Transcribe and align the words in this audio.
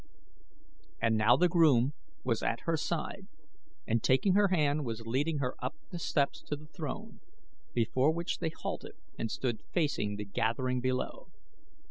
And 0.99 1.15
now 1.15 1.37
the 1.37 1.47
groom 1.47 1.93
was 2.23 2.41
at 2.41 2.61
her 2.61 2.75
side 2.75 3.27
and 3.85 4.01
taking 4.01 4.33
her 4.33 4.47
hand 4.47 4.83
was 4.83 5.05
leading 5.05 5.37
her 5.37 5.53
up 5.63 5.75
the 5.91 5.99
steps 5.99 6.41
to 6.47 6.55
the 6.55 6.65
throne, 6.65 7.19
before 7.75 8.09
which 8.11 8.39
they 8.39 8.49
halted 8.49 8.95
and 9.19 9.29
stood 9.29 9.61
facing 9.73 10.15
the 10.15 10.25
gathering 10.25 10.81
below. 10.81 11.27